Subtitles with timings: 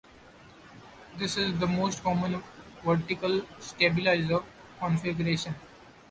[1.19, 2.41] This is the most common
[2.83, 4.39] vertical stabilizer
[4.79, 5.53] configuration.